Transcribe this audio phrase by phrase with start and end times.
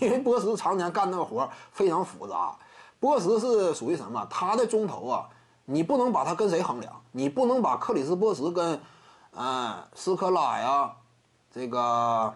[0.00, 2.56] 因为波什常年干那个活非常复杂。
[3.00, 4.26] 波什是属于什么？
[4.28, 5.28] 他的中投啊，
[5.64, 7.02] 你不能把他跟谁衡量？
[7.12, 8.80] 你不能把克里斯波什跟，
[9.32, 10.94] 嗯，斯科拉呀，
[11.50, 12.34] 这个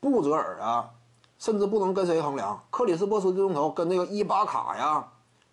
[0.00, 0.90] 布泽尔啊，
[1.38, 2.62] 甚至不能跟谁衡量？
[2.70, 5.08] 克里斯波什的中投跟那个伊巴卡呀，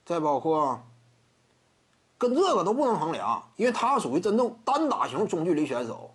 [0.05, 0.79] 再包括。
[2.17, 6.11] 跟这个都不能衡量，因为他属于真正单打型中距离选手。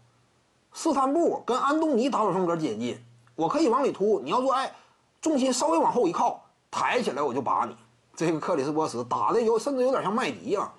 [0.71, 3.03] 斯坦布跟安东尼打法风格接近，
[3.35, 4.21] 我可以往里突。
[4.21, 4.73] 你要说哎，
[5.21, 7.77] 重心稍微往后一靠，抬起来我就把你。
[8.17, 10.73] 这个克里斯波什打的有甚至有点像麦迪啊，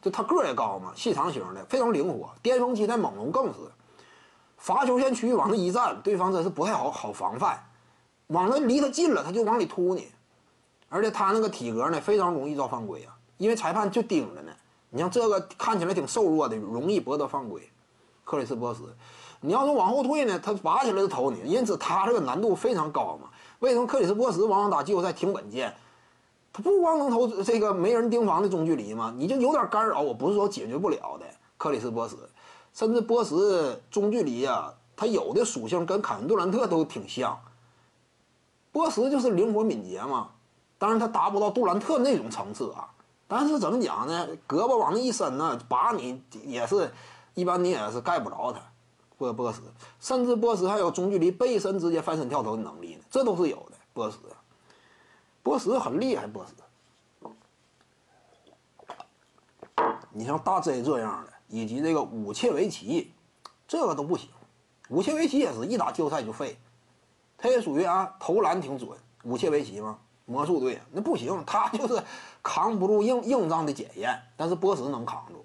[0.00, 2.30] 就他个儿也高嘛，细长型的，非常灵活。
[2.42, 3.58] 巅峰期在猛龙更是
[4.58, 7.64] 罚球线区域往那一站，对方真是不太好好防范。
[8.28, 10.08] 往那离他近了，他就往里突你。
[10.88, 14.52] 而且他那个体格呢，非常容易遭犯规啊，因为裁判就盯着呢。
[14.90, 17.66] 你像这个看起来挺瘦弱的，容易博得犯规。
[18.24, 18.82] 克里斯波什，
[19.42, 23.28] 你要是往后退呢，他拔起来就投你，因此他这个难度非常高嘛。
[23.58, 25.74] 为什么克里斯波什往往打季后赛挺稳健？
[26.52, 31.26] 他不光能投这个没人盯防的中距离嘛，你就有点干扰，我不是说解决不了的。
[31.58, 32.16] 克里斯波什，
[32.72, 37.38] 甚至波什中距离啊，他有的属性跟凯文杜兰特都挺像。
[38.70, 40.30] 波什就是灵活敏捷嘛，
[40.78, 42.88] 当然他达不到杜兰特那种层次啊。
[43.26, 44.28] 但是怎么讲呢？
[44.46, 46.92] 胳膊往那一伸呢，把你也是，
[47.34, 48.60] 一般你也是盖不着他。
[49.22, 49.60] 波波什，
[50.00, 53.76] 甚至波什还有中距离背身直接翻身跳投的能力呢，这都是有的。
[53.92, 54.18] 波什，
[55.42, 56.26] 波什很厉害。
[56.26, 56.54] 波什，
[60.10, 63.12] 你像大 J 这样的，以及这个武切维奇，
[63.68, 64.28] 这个都不行。
[64.88, 66.58] 武切维奇也是一打季后赛就废，
[67.38, 68.90] 他也属于啊投篮挺准。
[69.22, 69.98] 武切维奇吗？
[70.24, 72.02] 魔术队那不行，他就是
[72.42, 74.20] 扛不住硬硬仗的检验。
[74.36, 75.44] 但是波什能扛住，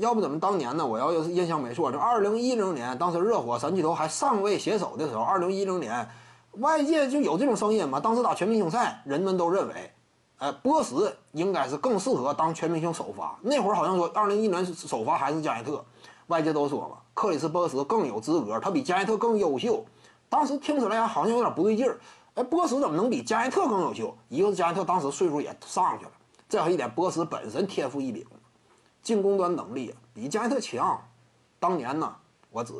[0.00, 0.86] 要不怎么当年呢？
[0.86, 6.08] 我要是印象没错，就二零一零年，当时热火三巨头还尚未携手的时候，二零一零年，
[6.52, 7.98] 外界就有这种声音嘛。
[7.98, 9.92] 当时打全明星赛，人们都认为，
[10.38, 10.94] 哎，波什
[11.32, 13.38] 应该是更适合当全明星首发。
[13.40, 15.82] 那会儿好像说二零一年首发还是加内特，
[16.26, 19.84] 外界都说嘛，克里斯波什更有资格，他比加内特更优秀。
[20.28, 21.98] 当时听起来好像有点不对劲儿。
[22.34, 24.14] 哎，波什怎么能比加内特更优秀？
[24.28, 26.10] 一个是加内特当时岁数也上去了，
[26.48, 28.24] 再有一点，波什本身天赋异禀，
[29.02, 31.02] 进攻端能力比加内特强。
[31.58, 32.16] 当年呢，
[32.50, 32.72] 我指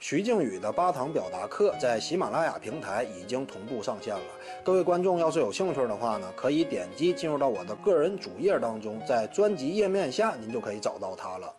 [0.00, 4.24] 徐静宇的八堂表达课在喜马拉雅平台已经同步上线了。
[4.62, 11.54] 各位观众要是有兴趣的话呢，可以点击进入到我的个人主页当中，在专辑页面下您就可以找到它了。